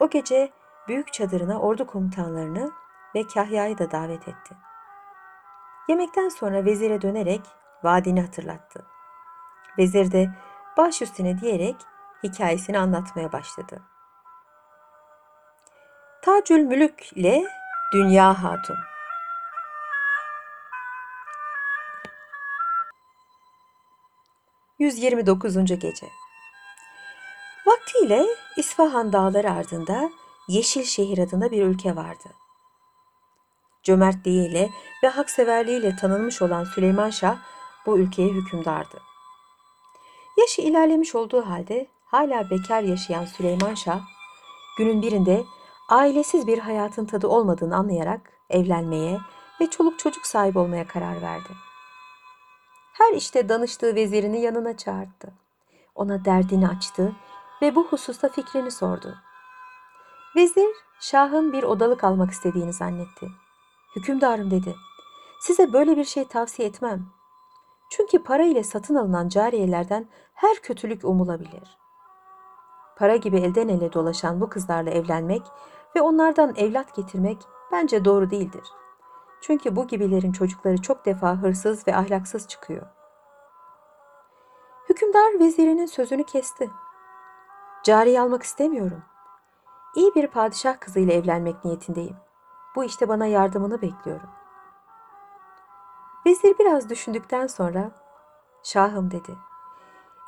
o 0.00 0.10
gece 0.10 0.52
büyük 0.88 1.12
çadırına 1.12 1.60
ordu 1.60 1.86
komutanlarını 1.86 2.72
ve 3.14 3.26
Kahya'yı 3.26 3.78
da 3.78 3.90
davet 3.90 4.28
etti. 4.28 4.67
Yemekten 5.88 6.28
sonra 6.28 6.64
vezire 6.64 7.02
dönerek 7.02 7.40
vaadini 7.82 8.20
hatırlattı. 8.20 8.86
Vezir 9.78 10.12
de 10.12 10.30
baş 10.76 11.02
üstüne 11.02 11.40
diyerek 11.40 11.76
hikayesini 12.22 12.78
anlatmaya 12.78 13.32
başladı. 13.32 13.82
Tacül 16.22 16.60
Mülük 16.60 17.12
ile 17.12 17.44
Dünya 17.92 18.42
Hatun 18.42 18.76
...129. 24.80 25.74
Gece 25.74 26.06
Vaktiyle 27.66 28.26
İsfahan 28.56 29.12
dağları 29.12 29.50
ardında 29.50 30.10
Yeşilşehir 30.48 31.18
adında 31.18 31.50
bir 31.50 31.62
ülke 31.62 31.96
vardı. 31.96 32.28
Cömertliğiyle 33.88 34.70
ve 35.02 35.08
hakseverliğiyle 35.08 35.96
tanınmış 35.96 36.42
olan 36.42 36.64
Süleyman 36.64 37.10
Şah 37.10 37.36
bu 37.86 37.98
ülkeye 37.98 38.28
hükümdardı. 38.28 39.00
Yaşı 40.38 40.62
ilerlemiş 40.62 41.14
olduğu 41.14 41.46
halde 41.46 41.86
hala 42.04 42.50
bekar 42.50 42.82
yaşayan 42.82 43.24
Süleyman 43.24 43.74
Şah, 43.74 44.00
günün 44.78 45.02
birinde 45.02 45.44
ailesiz 45.88 46.46
bir 46.46 46.58
hayatın 46.58 47.04
tadı 47.04 47.26
olmadığını 47.26 47.76
anlayarak 47.76 48.20
evlenmeye 48.50 49.18
ve 49.60 49.70
çoluk 49.70 49.98
çocuk 49.98 50.26
sahibi 50.26 50.58
olmaya 50.58 50.86
karar 50.86 51.22
verdi. 51.22 51.50
Her 52.92 53.12
işte 53.12 53.48
danıştığı 53.48 53.94
vezirini 53.94 54.40
yanına 54.40 54.76
çağırdı. 54.76 55.32
Ona 55.94 56.24
derdini 56.24 56.68
açtı 56.68 57.12
ve 57.62 57.74
bu 57.74 57.86
hususta 57.86 58.28
fikrini 58.28 58.70
sordu. 58.70 59.14
Vezir, 60.36 60.74
Şah'ın 61.00 61.52
bir 61.52 61.62
odalık 61.62 62.04
almak 62.04 62.30
istediğini 62.30 62.72
zannetti. 62.72 63.28
Hükümdarım 63.96 64.50
dedi. 64.50 64.76
Size 65.40 65.72
böyle 65.72 65.96
bir 65.96 66.04
şey 66.04 66.28
tavsiye 66.28 66.68
etmem. 66.68 67.06
Çünkü 67.90 68.22
para 68.22 68.42
ile 68.42 68.64
satın 68.64 68.94
alınan 68.94 69.28
cariyelerden 69.28 70.08
her 70.34 70.56
kötülük 70.56 71.04
umulabilir. 71.04 71.78
Para 72.96 73.16
gibi 73.16 73.36
elden 73.40 73.68
ele 73.68 73.92
dolaşan 73.92 74.40
bu 74.40 74.48
kızlarla 74.48 74.90
evlenmek 74.90 75.42
ve 75.96 76.00
onlardan 76.00 76.54
evlat 76.56 76.94
getirmek 76.94 77.38
bence 77.72 78.04
doğru 78.04 78.30
değildir. 78.30 78.64
Çünkü 79.40 79.76
bu 79.76 79.86
gibilerin 79.86 80.32
çocukları 80.32 80.82
çok 80.82 81.06
defa 81.06 81.36
hırsız 81.36 81.88
ve 81.88 81.96
ahlaksız 81.96 82.48
çıkıyor. 82.48 82.86
Hükümdar 84.88 85.40
vezirinin 85.40 85.86
sözünü 85.86 86.24
kesti. 86.24 86.70
Cariye 87.84 88.20
almak 88.20 88.42
istemiyorum. 88.42 89.02
İyi 89.96 90.14
bir 90.14 90.26
padişah 90.26 90.80
kızıyla 90.80 91.14
evlenmek 91.14 91.64
niyetindeyim. 91.64 92.16
Bu 92.76 92.84
işte 92.84 93.08
bana 93.08 93.26
yardımını 93.26 93.82
bekliyorum. 93.82 94.30
Vezir 96.26 96.58
biraz 96.58 96.90
düşündükten 96.90 97.46
sonra 97.46 97.90
Şahım 98.62 99.10
dedi. 99.10 99.36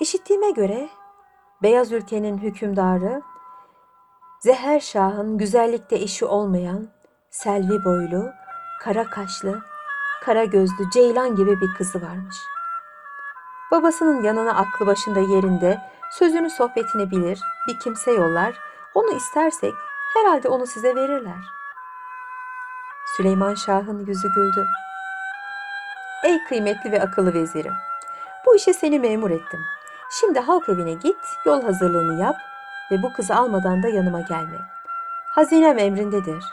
İşittiğime 0.01 0.51
göre 0.51 0.89
Beyaz 1.63 1.93
ülkenin 1.93 2.39
hükümdarı 2.39 3.23
Zeher 4.41 4.81
Şah'ın 4.81 5.39
güzellikte 5.39 5.97
eşi 5.97 6.25
olmayan 6.25 6.89
selvi 7.31 7.85
boylu, 7.85 8.31
kara 8.81 9.05
kaşlı, 9.05 9.61
kara 10.23 10.45
gözlü 10.45 10.91
ceylan 10.93 11.37
gibi 11.37 11.61
bir 11.61 11.75
kızı 11.75 12.03
varmış. 12.03 12.37
Babasının 13.71 14.23
yanına 14.23 14.55
aklı 14.55 14.87
başında 14.87 15.21
yerinde, 15.21 15.81
sözünü 16.11 16.51
sohbetini 16.51 17.11
bilir, 17.11 17.41
bir 17.69 17.79
kimse 17.79 18.11
yollar, 18.13 18.59
onu 18.95 19.13
istersek 19.13 19.75
herhalde 20.15 20.49
onu 20.49 20.67
size 20.67 20.95
verirler. 20.95 21.60
Süleyman 23.21 23.55
Şah'ın 23.55 24.07
yüzü 24.07 24.33
güldü. 24.35 24.67
Ey 26.25 26.45
kıymetli 26.45 26.93
ve 26.93 27.03
akıllı 27.03 27.35
vezirim, 27.35 27.73
bu 28.47 28.57
işe 28.57 28.73
seni 28.73 28.99
memur 28.99 29.31
ettim. 29.31 29.61
Şimdi 30.21 30.41
halk 30.41 30.69
evine 30.69 30.93
git, 30.93 31.17
yol 31.47 31.63
hazırlığını 31.63 32.23
yap 32.23 32.37
ve 32.91 33.03
bu 33.03 33.13
kızı 33.13 33.35
almadan 33.35 33.83
da 33.83 33.89
yanıma 33.89 34.21
gelme. 34.21 34.59
Hazinem 35.31 35.79
emrindedir. 35.79 36.45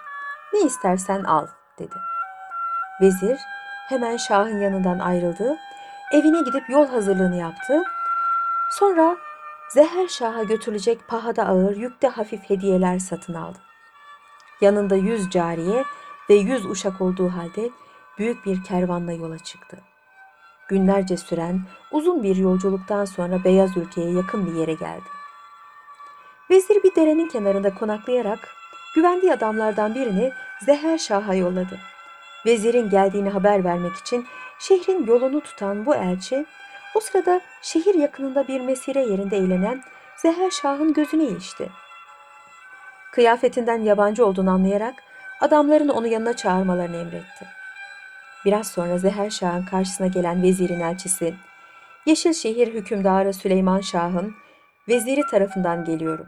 Ne 0.54 0.60
istersen 0.60 1.24
al, 1.24 1.48
dedi. 1.80 1.96
Vezir 3.02 3.40
hemen 3.90 4.18
Şah'ın 4.18 4.60
yanından 4.60 5.00
ayrıldı, 5.00 5.58
evine 6.12 6.42
gidip 6.42 6.70
yol 6.70 6.88
hazırlığını 6.88 7.36
yaptı. 7.36 7.84
Sonra 8.72 9.18
Zeher 9.70 10.08
Şah'a 10.08 10.44
götürülecek 10.44 11.08
pahada 11.08 11.46
ağır, 11.46 11.76
yükte 11.76 12.08
hafif 12.08 12.50
hediyeler 12.50 13.00
satın 13.00 13.34
aldı. 13.34 13.58
Yanında 14.62 14.96
yüz 14.96 15.30
cariye 15.30 15.84
ve 16.30 16.36
yüz 16.36 16.66
uşak 16.66 17.02
olduğu 17.02 17.30
halde 17.30 17.70
büyük 18.18 18.46
bir 18.46 18.64
kervanla 18.64 19.12
yola 19.12 19.40
çıktı. 19.40 19.78
Günlerce 20.68 21.18
süren 21.18 21.62
uzun 21.92 22.24
bir 22.24 22.36
yolculuktan 22.36 23.06
sonra 23.06 23.44
Beyaz 23.44 23.78
Ülke'ye 23.78 24.12
yakın 24.12 24.46
bir 24.46 24.60
yere 24.60 24.74
geldi. 24.74 25.06
Vezir 26.50 26.84
bir 26.84 26.96
derenin 26.96 27.30
kenarında 27.30 27.74
konaklayarak 27.74 28.40
güvendiği 28.96 29.34
adamlardan 29.34 29.96
birini 29.96 30.32
Zeher 30.66 30.98
Şah'a 30.98 31.34
yolladı. 31.34 31.80
Vezirin 32.46 32.90
geldiğini 32.90 33.30
haber 33.30 33.64
vermek 33.64 33.96
için 33.96 34.28
şehrin 34.60 35.06
yolunu 35.06 35.42
tutan 35.42 35.86
bu 35.86 35.96
elçi 35.96 36.46
o 36.96 37.00
sırada 37.00 37.42
şehir 37.62 37.96
yakınında 37.96 38.48
bir 38.48 38.62
mesire 38.62 39.00
yerinde 39.00 39.38
eğlenen 39.38 39.84
Zeher 40.18 40.52
Şah'ın 40.52 40.94
gözüne 40.94 41.24
ilişti. 41.24 41.70
Kıyafetinden 43.12 43.82
yabancı 43.82 44.26
olduğunu 44.26 44.50
anlayarak 44.52 44.96
adamların 45.42 45.90
onu 45.90 46.08
yanına 46.08 46.36
çağırmalarını 46.36 46.98
emretti. 46.98 47.46
Biraz 48.46 48.68
sonra 48.68 48.98
Zeher 48.98 49.30
Şah'ın 49.30 49.66
karşısına 49.66 50.08
gelen 50.08 50.44
vezirin 50.44 50.80
elçisi, 50.80 51.36
Yeşilşehir 52.08 52.74
hükümdarı 52.74 53.34
Süleyman 53.34 53.82
Şah'ın 53.82 54.36
veziri 54.88 55.22
tarafından 55.32 55.86
geliyorum. 55.86 56.28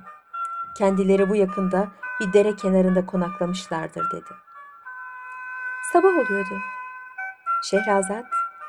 Kendileri 0.78 1.30
bu 1.30 1.36
yakında 1.36 1.88
bir 2.20 2.34
dere 2.34 2.56
kenarında 2.56 3.06
konaklamışlardır 3.06 4.12
dedi. 4.12 4.30
Sabah 5.94 6.10
oluyordu. 6.10 6.60
Şehrazat 7.64 8.26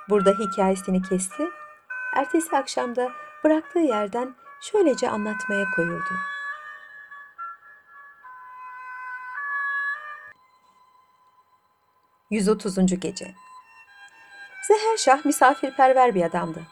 burada 0.09 0.31
hikayesini 0.31 1.03
kesti. 1.03 1.49
Ertesi 2.17 2.57
akşamda 2.57 3.11
bıraktığı 3.45 3.79
yerden 3.79 4.35
şöylece 4.61 5.11
anlatmaya 5.11 5.65
koyuldu. 5.77 6.15
Yüz 12.31 12.49
otuzuncu 12.49 13.01
Gece 13.01 13.35
Zeherşah 14.69 15.25
misafirperver 15.25 16.15
bir 16.15 16.23
adamdı. 16.23 16.63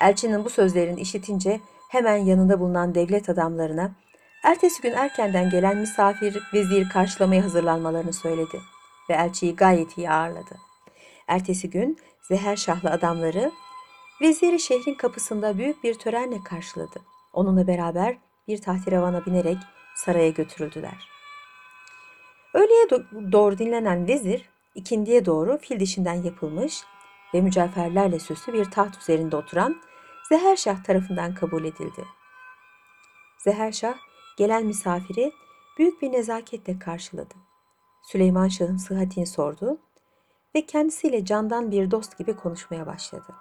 Elçinin 0.00 0.44
bu 0.44 0.50
sözlerini 0.50 1.00
işitince 1.00 1.60
hemen 1.90 2.16
yanında 2.16 2.60
bulunan 2.60 2.94
devlet 2.94 3.28
adamlarına 3.28 3.92
ertesi 4.44 4.82
gün 4.82 4.92
erkenden 4.92 5.50
gelen 5.50 5.76
misafir 5.76 6.42
vezir 6.54 6.88
karşılamaya 6.88 7.44
hazırlanmalarını 7.44 8.12
söyledi 8.12 8.60
ve 9.10 9.14
elçiyi 9.14 9.56
gayet 9.56 9.98
iyi 9.98 10.10
ağırladı. 10.10 10.56
Ertesi 11.26 11.70
gün 11.70 11.98
Zeherşahlı 12.22 12.90
adamları 12.90 13.52
veziri 14.20 14.60
şehrin 14.60 14.94
kapısında 14.94 15.58
büyük 15.58 15.84
bir 15.84 15.94
törenle 15.94 16.44
karşıladı. 16.44 17.00
Onunla 17.32 17.66
beraber 17.66 18.16
bir 18.48 18.58
tahtirevana 18.58 19.26
binerek 19.26 19.58
saraya 19.96 20.30
götürüldüler. 20.30 21.08
Öğleye 22.54 22.84
do- 22.84 23.32
doğru 23.32 23.58
dinlenen 23.58 24.08
vezir 24.08 24.53
ikindiye 24.74 25.24
doğru 25.24 25.58
fil 25.58 25.80
dişinden 25.80 26.22
yapılmış 26.22 26.82
ve 27.34 27.40
mücevherlerle 27.40 28.18
süslü 28.18 28.52
bir 28.52 28.64
taht 28.64 28.98
üzerinde 28.98 29.36
oturan 29.36 29.82
Zeherşah 30.28 30.84
tarafından 30.84 31.34
kabul 31.34 31.64
edildi. 31.64 32.04
Zeherşah 33.38 33.94
gelen 34.36 34.66
misafiri 34.66 35.32
büyük 35.78 36.02
bir 36.02 36.12
nezaketle 36.12 36.78
karşıladı. 36.78 37.34
Süleyman 38.02 38.48
Şah'ın 38.48 38.76
sıhhatini 38.76 39.26
sordu 39.26 39.78
ve 40.54 40.66
kendisiyle 40.66 41.24
candan 41.24 41.70
bir 41.70 41.90
dost 41.90 42.18
gibi 42.18 42.36
konuşmaya 42.36 42.86
başladı. 42.86 43.34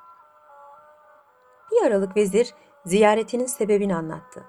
Bir 1.71 1.87
aralık 1.87 2.17
vezir 2.17 2.53
ziyaretinin 2.85 3.45
sebebini 3.45 3.95
anlattı. 3.95 4.45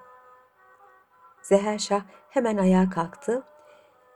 Zeherşah 1.41 2.01
hemen 2.29 2.57
ayağa 2.57 2.89
kalktı. 2.89 3.43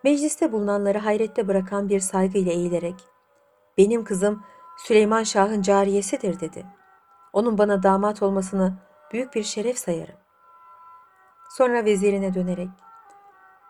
Mecliste 0.04 0.52
bulunanları 0.52 0.98
hayrette 0.98 1.48
bırakan 1.48 1.90
bir 1.90 2.00
saygıyla 2.00 2.52
eğilerek 2.52 2.96
"Benim 3.78 4.04
kızım 4.04 4.44
Süleyman 4.78 5.24
Şah'ın 5.24 5.62
cariyesidir." 5.62 6.40
dedi. 6.40 6.66
Onun 7.34 7.58
bana 7.58 7.84
damat 7.84 8.24
olmasını 8.24 8.74
büyük 9.12 9.36
bir 9.36 9.44
şeref 9.44 9.78
sayarım. 9.78 10.16
Sonra 11.50 11.86
vezirine 11.86 12.34
dönerek 12.34 12.70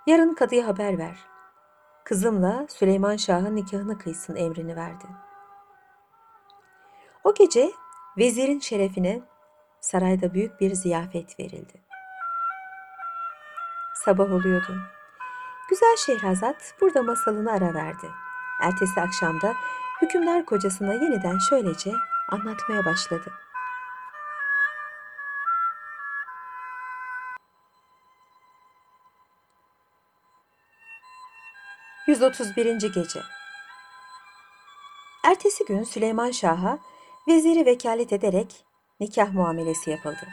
"Yarın 0.08 0.36
kadıya 0.36 0.68
haber 0.68 0.98
ver. 0.98 1.18
Kızımla 2.04 2.66
Süleyman 2.70 3.16
Şah'ın 3.16 3.56
nikahını 3.56 3.98
kıysın." 3.98 4.36
emrini 4.36 4.76
verdi. 4.76 5.06
O 7.24 7.34
gece 7.34 7.72
vezirin 8.18 8.60
şerefine 8.60 9.22
sarayda 9.82 10.34
büyük 10.34 10.62
bir 10.62 10.74
ziyafet 10.74 11.40
verildi. 11.40 11.82
Sabah 13.96 14.34
oluyordu. 14.34 14.99
Güzel 15.70 15.96
Şehrazat 16.06 16.74
burada 16.82 17.04
masalını 17.04 17.52
ara 17.52 17.74
verdi. 17.74 18.10
Ertesi 18.62 19.02
akşamda 19.02 19.56
hükümdar 20.02 20.46
kocasına 20.46 20.94
yeniden 20.94 21.38
şöylece 21.50 21.92
anlatmaya 22.30 22.86
başladı. 22.86 23.34
...131. 32.08 32.94
Gece 32.94 33.20
Ertesi 35.24 35.66
gün 35.66 35.84
Süleyman 35.84 36.32
Şah'a 36.32 36.80
veziri 37.28 37.66
vekalet 37.66 38.14
ederek 38.14 38.66
nikah 39.00 39.34
muamelesi 39.34 39.90
yapıldı. 39.90 40.28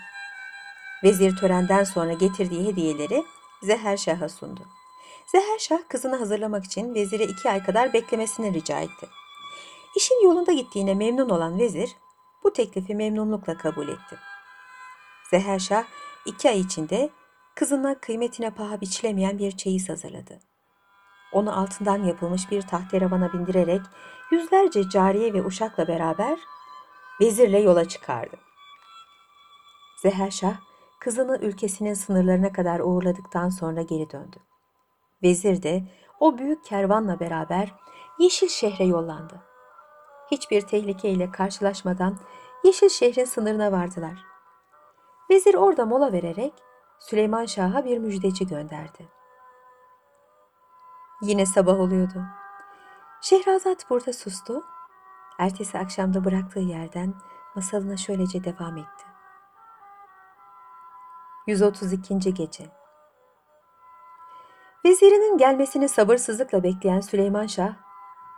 Vezir 1.05 1.37
törenden 1.37 1.85
sonra 1.85 2.13
getirdiği 2.13 2.67
hediyeleri 2.67 3.25
Zeherşah'a 3.63 4.29
sundu. 4.29 4.76
Zeherşah 5.27 5.79
kızını 5.89 6.17
hazırlamak 6.17 6.65
için 6.65 6.95
vezire 6.95 7.25
iki 7.25 7.51
ay 7.51 7.65
kadar 7.65 7.93
beklemesini 7.93 8.55
rica 8.55 8.81
etti. 8.81 9.09
İşin 9.97 10.25
yolunda 10.25 10.53
gittiğine 10.53 10.95
memnun 10.95 11.29
olan 11.29 11.59
vezir 11.59 11.97
bu 12.45 12.53
teklifi 12.53 12.95
memnunlukla 12.95 13.57
kabul 13.57 13.89
etti. 13.89 14.17
Zeherşah 15.31 15.85
iki 16.27 16.51
ay 16.51 16.61
içinde 16.61 17.11
kızına 17.55 17.99
kıymetine 18.01 18.51
paha 18.51 18.81
biçilemeyen 18.81 19.39
bir 19.39 19.57
çeyiz 19.57 19.89
hazırladı. 19.89 20.41
Onu 21.33 21.61
altından 21.61 22.05
yapılmış 22.05 22.51
bir 22.51 22.63
tahteravana 22.63 23.33
bindirerek 23.33 23.81
yüzlerce 24.31 24.89
cariye 24.89 25.35
ve 25.35 25.43
uşakla 25.43 25.89
beraber 25.89 26.39
vezirle 27.21 27.59
yola 27.59 27.89
çıkardı. 27.89 28.37
Zeherşah 30.03 30.57
kızını 31.01 31.39
ülkesinin 31.39 31.95
sınırlarına 31.95 32.53
kadar 32.53 32.81
uğurladıktan 32.81 33.49
sonra 33.49 33.83
geri 33.83 34.11
döndü. 34.11 34.37
Vezir 35.23 35.63
de 35.63 35.83
o 36.21 36.39
büyük 36.39 36.65
kervanla 36.65 37.21
beraber 37.21 37.75
Yeşil 38.19 38.49
şehre 38.49 38.85
yollandı. 38.85 39.43
Hiçbir 40.31 40.61
tehlikeyle 40.61 41.31
karşılaşmadan 41.31 42.19
Yeşil 42.65 42.89
şehrin 42.89 43.25
sınırına 43.25 43.73
vardılar. 43.73 44.25
Vezir 45.31 45.55
orada 45.55 45.87
mola 45.87 46.13
vererek 46.13 46.53
Süleyman 46.99 47.47
Şah'a 47.47 47.85
bir 47.85 47.99
müjdeci 47.99 48.47
gönderdi. 48.47 49.09
Yine 51.23 51.47
sabah 51.47 51.81
oluyordu. 51.81 52.23
Şehrazat 53.21 53.91
burada 53.91 54.13
sustu. 54.13 54.65
Ertesi 55.39 55.79
akşamda 55.79 56.25
bıraktığı 56.25 56.61
yerden 56.61 57.15
masalına 57.55 57.97
şöylece 57.97 58.45
devam 58.45 58.77
etti. 58.77 59.05
132. 61.47 62.35
Gece 62.35 62.86
Vezirinin 64.87 65.39
gelmesini 65.39 65.89
sabırsızlıkla 65.89 66.63
bekleyen 66.63 67.01
Süleyman 67.01 67.47
Şah, 67.47 67.73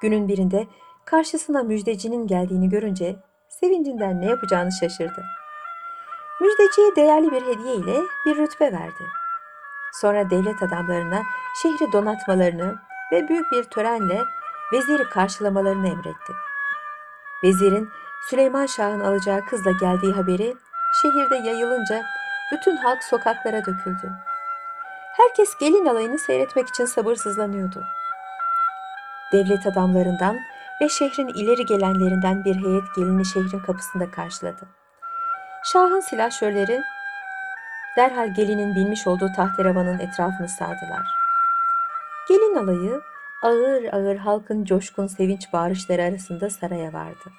günün 0.01 0.29
birinde 0.29 0.67
karşısına 1.05 1.63
müjdecinin 1.63 2.27
geldiğini 2.27 2.69
görünce 2.69 3.17
sevincinden 3.49 4.21
ne 4.21 4.27
yapacağını 4.27 4.73
şaşırdı. 4.73 5.25
Müjdeciye 6.41 6.97
değerli 6.97 7.31
bir 7.31 7.43
hediye 7.43 7.75
ile 7.75 8.01
bir 8.27 8.37
rütbe 8.37 8.73
verdi. 8.73 9.05
Sonra 9.93 10.31
devlet 10.31 10.63
adamlarına 10.63 11.23
şehri 11.63 11.93
donatmalarını 11.93 12.79
ve 13.13 13.29
büyük 13.29 13.53
bir 13.53 13.65
törenle 13.65 14.23
veziri 14.73 15.05
karşılamalarını 15.05 15.89
emretti. 15.89 16.33
Vezirin 17.45 17.89
Süleyman 18.31 18.67
Şah'ın 18.67 19.01
alacağı 19.01 19.47
kızla 19.47 19.71
geldiği 19.71 20.13
haberi 20.13 20.57
şehirde 21.03 21.49
yayılınca 21.49 22.03
bütün 22.53 22.77
halk 22.77 23.05
sokaklara 23.05 23.67
döküldü. 23.67 24.28
Herkes 25.19 25.59
gelin 25.59 25.87
alayını 25.87 26.19
seyretmek 26.19 26.69
için 26.69 26.85
sabırsızlanıyordu. 26.85 27.85
Devlet 29.33 29.67
adamlarından 29.67 30.39
ve 30.81 30.89
şehrin 30.89 31.29
ileri 31.29 31.67
gelenlerinden 31.67 32.45
bir 32.45 32.55
heyet 32.55 32.95
gelini 32.97 33.27
şehrin 33.27 33.61
kapısında 33.61 34.11
karşıladı. 34.11 34.69
Şahın 35.65 36.01
silahşörleri 36.01 36.83
derhal 37.97 38.35
gelinin 38.35 38.75
binmiş 38.75 39.07
olduğu 39.07 39.33
tahterevanın 39.37 39.99
etrafını 39.99 40.49
sardılar. 40.49 41.07
Gelin 42.29 42.55
alayı 42.55 43.01
ağır 43.43 43.85
ağır 43.85 44.17
halkın 44.17 44.65
coşkun 44.65 45.07
sevinç 45.07 45.53
bağırışları 45.53 46.03
arasında 46.03 46.51
saraya 46.51 46.93
vardı. 46.93 47.33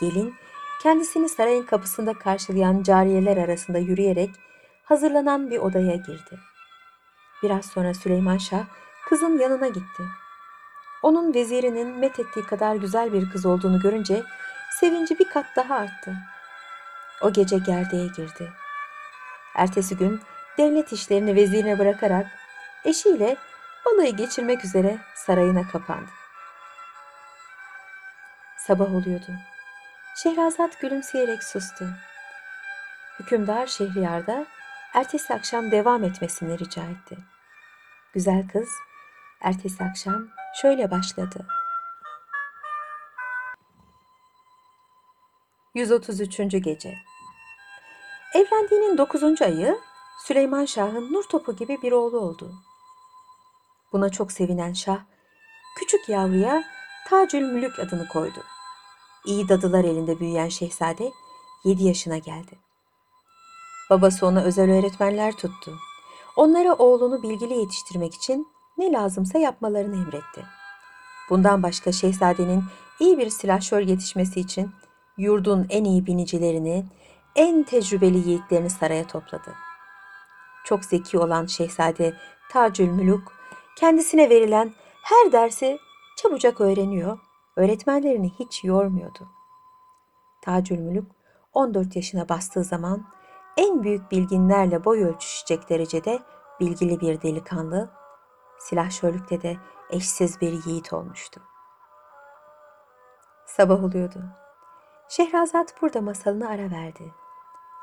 Gelin 0.00 0.34
kendisini 0.82 1.28
sarayın 1.28 1.66
kapısında 1.66 2.12
karşılayan 2.14 2.82
cariyeler 2.82 3.36
arasında 3.36 3.78
yürüyerek 3.78 4.30
hazırlanan 4.84 5.50
bir 5.50 5.58
odaya 5.58 5.96
girdi. 5.96 6.38
Biraz 7.42 7.66
sonra 7.66 7.94
Süleyman 7.94 8.38
Şah 8.38 8.64
kızın 9.08 9.38
yanına 9.38 9.68
gitti. 9.68 10.02
Onun 11.02 11.34
vezirinin 11.34 11.98
methettiği 11.98 12.46
kadar 12.46 12.76
güzel 12.76 13.12
bir 13.12 13.30
kız 13.30 13.46
olduğunu 13.46 13.80
görünce 13.80 14.22
sevinci 14.80 15.18
bir 15.18 15.28
kat 15.28 15.46
daha 15.56 15.74
arttı. 15.74 16.16
O 17.20 17.32
gece 17.32 17.58
gerdeğe 17.58 18.06
girdi. 18.06 18.52
Ertesi 19.54 19.96
gün 19.96 20.20
devlet 20.58 20.92
işlerini 20.92 21.36
vezirine 21.36 21.78
bırakarak 21.78 22.26
eşiyle 22.84 23.36
balayı 23.86 24.16
geçirmek 24.16 24.64
üzere 24.64 24.98
sarayına 25.14 25.68
kapandı. 25.68 26.10
Sabah 28.58 28.94
oluyordu. 28.94 29.32
Şehrazat 30.16 30.80
gülümseyerek 30.80 31.44
sustu. 31.44 31.88
Hükümdar 33.20 33.66
Şehriyar'da 33.66 34.46
ertesi 34.94 35.34
akşam 35.34 35.70
devam 35.70 36.04
etmesini 36.04 36.58
rica 36.58 36.82
etti. 36.82 37.18
Güzel 38.12 38.48
kız 38.48 38.68
ertesi 39.40 39.84
akşam 39.84 40.28
şöyle 40.62 40.90
başladı. 40.90 41.46
133. 45.74 46.36
Gece 46.64 46.94
Evlendiğinin 48.34 48.98
9. 48.98 49.42
ayı 49.42 49.78
Süleyman 50.26 50.64
Şah'ın 50.64 51.12
nur 51.12 51.24
topu 51.24 51.56
gibi 51.56 51.82
bir 51.82 51.92
oğlu 51.92 52.18
oldu. 52.18 52.54
Buna 53.92 54.08
çok 54.08 54.32
sevinen 54.32 54.72
Şah, 54.72 55.00
küçük 55.78 56.08
yavruya 56.08 56.64
Tacül 57.08 57.42
Mülük 57.42 57.78
adını 57.78 58.08
koydu. 58.08 58.44
İyi 59.24 59.48
dadılar 59.48 59.84
elinde 59.84 60.20
büyüyen 60.20 60.48
şehzade 60.48 61.12
7 61.64 61.84
yaşına 61.84 62.18
geldi. 62.18 62.63
Babası 63.90 64.26
ona 64.26 64.42
özel 64.42 64.70
öğretmenler 64.70 65.32
tuttu. 65.32 65.72
Onlara 66.36 66.74
oğlunu 66.74 67.22
bilgili 67.22 67.54
yetiştirmek 67.54 68.14
için 68.14 68.48
ne 68.78 68.92
lazımsa 68.92 69.38
yapmalarını 69.38 69.96
emretti. 69.96 70.44
Bundan 71.30 71.62
başka 71.62 71.92
şehzadenin 71.92 72.64
iyi 73.00 73.18
bir 73.18 73.30
silahşör 73.30 73.80
yetişmesi 73.80 74.40
için 74.40 74.70
yurdun 75.18 75.66
en 75.70 75.84
iyi 75.84 76.06
binicilerini, 76.06 76.84
en 77.36 77.62
tecrübeli 77.62 78.28
yiğitlerini 78.28 78.70
saraya 78.70 79.06
topladı. 79.06 79.54
Çok 80.64 80.84
zeki 80.84 81.18
olan 81.18 81.46
şehzade 81.46 82.14
Tacül 82.50 82.88
Müluk 82.88 83.32
kendisine 83.76 84.30
verilen 84.30 84.72
her 85.02 85.32
dersi 85.32 85.78
çabucak 86.16 86.60
öğreniyor, 86.60 87.18
öğretmenlerini 87.56 88.30
hiç 88.38 88.64
yormuyordu. 88.64 89.28
Tacül 90.42 90.78
Mülük 90.78 91.06
14 91.52 91.96
yaşına 91.96 92.28
bastığı 92.28 92.64
zaman 92.64 93.06
en 93.56 93.82
büyük 93.82 94.10
bilginlerle 94.10 94.84
boy 94.84 95.04
ölçüşecek 95.04 95.68
derecede 95.68 96.22
bilgili 96.60 97.00
bir 97.00 97.22
delikanlı, 97.22 97.90
silahşörlükte 98.58 99.42
de 99.42 99.56
eşsiz 99.90 100.40
bir 100.40 100.64
yiğit 100.64 100.92
olmuştu. 100.92 101.40
Sabah 103.46 103.84
oluyordu. 103.84 104.24
Şehrazat 105.08 105.82
burada 105.82 106.00
masalını 106.00 106.48
ara 106.48 106.70
verdi. 106.70 107.14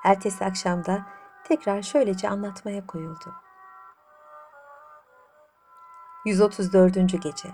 Ertesi 0.03 0.45
akşamda 0.45 1.05
tekrar 1.43 1.81
şöylece 1.81 2.29
anlatmaya 2.29 2.87
koyuldu. 2.87 3.33
134. 6.25 6.93
Gece 7.21 7.49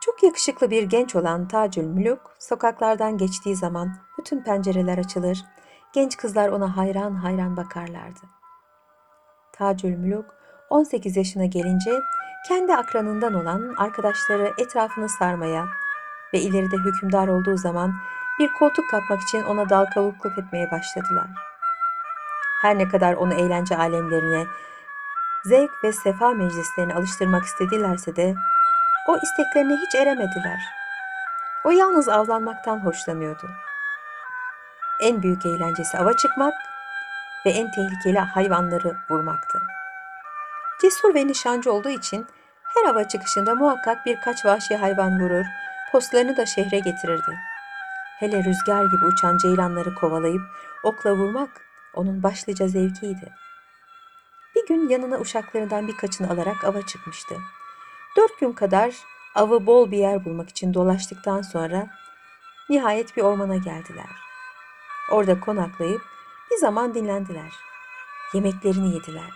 Çok 0.00 0.22
yakışıklı 0.22 0.70
bir 0.70 0.82
genç 0.82 1.16
olan 1.16 1.48
Tacül 1.48 1.84
Mülük 1.84 2.20
sokaklardan 2.38 3.18
geçtiği 3.18 3.56
zaman 3.56 3.96
bütün 4.18 4.42
pencereler 4.42 4.98
açılır, 4.98 5.44
genç 5.94 6.16
kızlar 6.16 6.48
ona 6.48 6.76
hayran 6.76 7.14
hayran 7.14 7.56
bakarlardı. 7.56 8.20
Tacül 9.52 9.96
Mülük 9.96 10.26
18 10.70 11.16
yaşına 11.16 11.44
gelince 11.44 12.00
kendi 12.48 12.74
akranından 12.74 13.34
olan 13.34 13.74
arkadaşları 13.78 14.52
etrafını 14.58 15.08
sarmaya 15.08 15.68
ve 16.34 16.40
ileride 16.40 16.76
hükümdar 16.76 17.28
olduğu 17.28 17.56
zaman 17.56 17.92
bir 18.38 18.52
koltuk 18.52 18.90
kapmak 18.90 19.22
için 19.22 19.42
ona 19.42 19.68
dal 19.68 19.86
kavukluk 19.86 20.38
etmeye 20.38 20.70
başladılar. 20.70 21.26
Her 22.62 22.78
ne 22.78 22.88
kadar 22.88 23.14
onu 23.14 23.34
eğlence 23.34 23.76
alemlerine, 23.76 24.46
zevk 25.44 25.84
ve 25.84 25.92
sefa 25.92 26.30
meclislerine 26.30 26.94
alıştırmak 26.94 27.44
istedilerse 27.44 28.16
de 28.16 28.34
o 29.08 29.16
isteklerine 29.16 29.76
hiç 29.76 29.94
eremediler. 29.94 30.60
O 31.64 31.70
yalnız 31.70 32.08
avlanmaktan 32.08 32.84
hoşlanıyordu. 32.84 33.46
En 35.02 35.22
büyük 35.22 35.46
eğlencesi 35.46 35.98
ava 35.98 36.12
çıkmak 36.12 36.54
ve 37.46 37.50
en 37.50 37.70
tehlikeli 37.70 38.18
hayvanları 38.18 38.96
vurmaktı. 39.10 39.62
Cesur 40.82 41.14
ve 41.14 41.26
nişancı 41.26 41.72
olduğu 41.72 41.88
için 41.88 42.26
her 42.62 42.84
hava 42.84 43.08
çıkışında 43.08 43.54
muhakkak 43.54 44.06
birkaç 44.06 44.44
vahşi 44.44 44.76
hayvan 44.76 45.20
vurur, 45.20 45.44
postlarını 45.92 46.36
da 46.36 46.46
şehre 46.46 46.78
getirirdi. 46.78 47.38
Hele 48.18 48.44
rüzgar 48.44 48.84
gibi 48.84 49.06
uçan 49.06 49.38
ceylanları 49.38 49.94
kovalayıp 49.94 50.42
okla 50.82 51.12
vurmak 51.12 51.50
onun 51.94 52.22
başlıca 52.22 52.68
zevkiydi. 52.68 53.32
Bir 54.56 54.66
gün 54.66 54.88
yanına 54.88 55.18
uşaklarından 55.18 55.88
birkaçını 55.88 56.30
alarak 56.30 56.64
ava 56.64 56.86
çıkmıştı. 56.86 57.34
Dört 58.16 58.40
gün 58.40 58.52
kadar 58.52 58.94
avı 59.34 59.66
bol 59.66 59.90
bir 59.90 59.98
yer 59.98 60.24
bulmak 60.24 60.48
için 60.48 60.74
dolaştıktan 60.74 61.42
sonra 61.42 61.86
nihayet 62.68 63.16
bir 63.16 63.22
ormana 63.22 63.56
geldiler. 63.56 64.31
Orada 65.12 65.40
konaklayıp 65.40 66.02
bir 66.50 66.56
zaman 66.56 66.94
dinlendiler. 66.94 67.52
Yemeklerini 68.34 68.94
yediler. 68.94 69.30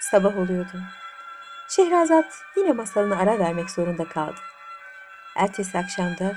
Sabah 0.00 0.38
oluyordu. 0.38 0.80
Şehrazat 1.68 2.42
yine 2.56 2.72
masalını 2.72 3.18
ara 3.18 3.38
vermek 3.38 3.70
zorunda 3.70 4.08
kaldı. 4.08 4.40
Ertesi 5.36 5.78
akşamda 5.78 6.36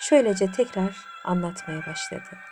şöylece 0.00 0.52
tekrar 0.52 0.96
anlatmaya 1.24 1.86
başladı. 1.86 2.49